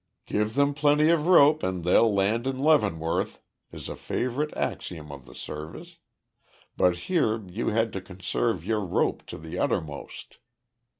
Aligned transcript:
"Give 0.25 0.55
them 0.55 0.73
plenty 0.73 1.11
of 1.11 1.27
rope 1.27 1.61
and 1.61 1.83
they'll 1.83 2.11
land 2.11 2.47
in 2.47 2.57
Leavenworth" 2.57 3.39
is 3.71 3.87
a 3.87 3.95
favorite 3.95 4.51
axiom 4.57 5.11
in 5.11 5.25
the 5.25 5.35
Service 5.35 5.97
but 6.75 7.01
here 7.05 7.39
you 7.47 7.67
had 7.67 7.93
to 7.93 8.01
conserve 8.01 8.65
your 8.65 8.83
rope 8.83 9.23
to 9.27 9.37
the 9.37 9.59
uttermost. 9.59 10.39